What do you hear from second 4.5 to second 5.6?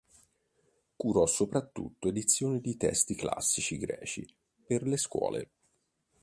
per le scuole.